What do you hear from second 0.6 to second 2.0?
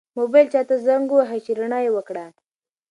ته زنګ واهه چې رڼا یې